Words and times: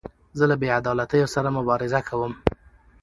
زه 0.37 0.43
له 0.51 0.55
بې 0.61 0.69
عدالتیو 0.79 1.33
سره 1.35 1.49
مبارزه 1.57 1.99
کوم. 2.07 2.33